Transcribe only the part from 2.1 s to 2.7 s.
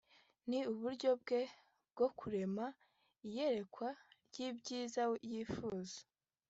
kurema